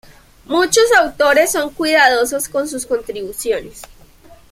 Muchos 0.45 0.85
autores 0.99 1.51
son 1.51 1.69
cuidadosos 1.75 2.49
con 2.49 2.67
sus 2.67 2.87
contribuciones. 2.87 3.83